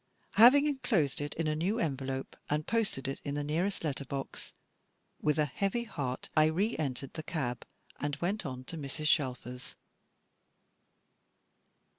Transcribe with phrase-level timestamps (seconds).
[0.31, 4.51] Having enclosed it in a new envelope, and posted it in the nearest letter box,
[5.21, 7.67] with a heavy heart I re entered the cab,
[7.99, 9.07] and went on to Mrs.
[9.07, 9.75] Shelfer's.